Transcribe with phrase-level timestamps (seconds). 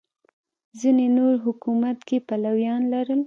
[0.79, 3.19] ځینې نور حکومت کې پلویان لرل